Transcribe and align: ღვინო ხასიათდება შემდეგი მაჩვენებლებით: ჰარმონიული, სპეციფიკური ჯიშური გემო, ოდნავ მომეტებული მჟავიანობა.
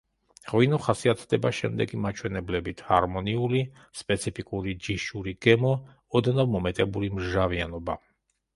ღვინო 0.51 0.77
ხასიათდება 0.85 1.51
შემდეგი 1.57 1.99
მაჩვენებლებით: 2.05 2.81
ჰარმონიული, 2.87 3.61
სპეციფიკური 4.01 4.75
ჯიშური 4.89 5.37
გემო, 5.47 5.77
ოდნავ 6.21 6.53
მომეტებული 6.59 7.15
მჟავიანობა. 7.23 8.01